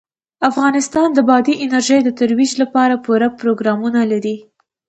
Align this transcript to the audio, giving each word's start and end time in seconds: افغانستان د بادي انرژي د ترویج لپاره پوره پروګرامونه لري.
افغانستان 0.49 1.07
د 1.13 1.19
بادي 1.29 1.53
انرژي 1.65 1.99
د 2.03 2.09
ترویج 2.19 2.51
لپاره 2.61 3.01
پوره 3.05 3.27
پروګرامونه 3.39 4.01
لري. 4.11 4.37